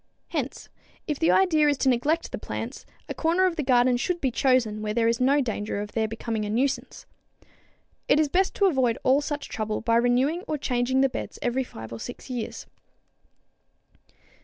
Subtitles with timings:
[0.29, 0.67] Hence,
[1.05, 4.31] if the idea is to neglect the plants, a corner of the garden should be
[4.31, 7.05] chosen where there is no danger of their becoming a nuisance.
[8.07, 11.63] It is best to avoid all such trouble by renewing or changing the beds every
[11.63, 12.65] 5 or 6 years.